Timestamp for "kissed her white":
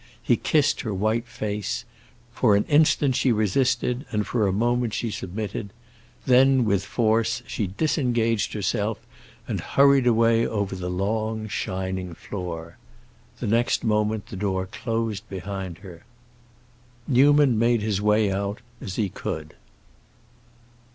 0.35-1.27